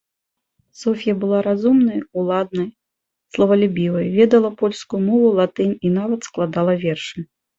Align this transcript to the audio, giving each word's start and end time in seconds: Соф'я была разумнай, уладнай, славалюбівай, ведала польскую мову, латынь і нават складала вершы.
Соф'я 0.83 1.13
была 1.23 1.39
разумнай, 1.47 1.99
уладнай, 2.21 2.65
славалюбівай, 3.35 4.07
ведала 4.17 4.51
польскую 4.63 5.01
мову, 5.09 5.27
латынь 5.43 5.77
і 5.89 5.95
нават 6.01 6.21
складала 6.31 6.73
вершы. 6.85 7.17